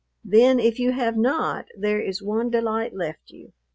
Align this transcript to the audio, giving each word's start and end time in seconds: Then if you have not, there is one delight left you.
Then 0.23 0.59
if 0.59 0.79
you 0.79 0.93
have 0.93 1.15
not, 1.15 1.67
there 1.77 2.01
is 2.01 2.23
one 2.23 2.49
delight 2.49 2.95
left 2.95 3.29
you. 3.29 3.53